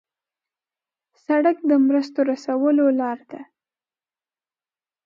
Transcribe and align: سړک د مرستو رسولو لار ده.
سړک 1.25 1.57
د 1.69 1.71
مرستو 1.85 2.19
رسولو 2.31 2.85
لار 2.99 3.19
ده. 3.31 3.41